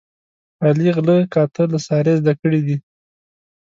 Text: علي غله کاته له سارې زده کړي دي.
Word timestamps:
علي 0.65 0.89
غله 0.95 1.17
کاته 1.33 1.63
له 1.73 1.79
سارې 1.87 2.13
زده 2.21 2.33
کړي 2.41 2.59
دي. 2.67 2.77